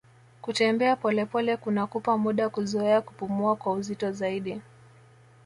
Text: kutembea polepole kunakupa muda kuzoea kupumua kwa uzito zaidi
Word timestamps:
kutembea 0.41 0.95
polepole 0.95 1.57
kunakupa 1.57 2.17
muda 2.17 2.49
kuzoea 2.49 3.01
kupumua 3.01 3.55
kwa 3.55 3.73
uzito 3.73 4.11
zaidi 4.11 4.61